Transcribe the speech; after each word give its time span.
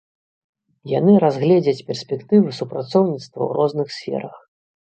Яны 0.99 1.13
разгледзяць 1.25 1.85
перспектывы 1.91 2.57
супрацоўніцтва 2.61 3.31
ў 3.45 3.51
розных 3.59 3.87
сферах. 4.01 4.35